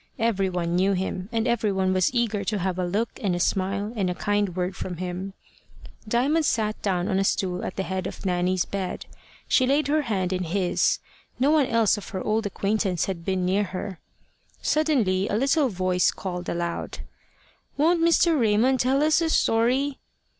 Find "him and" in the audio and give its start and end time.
0.93-1.47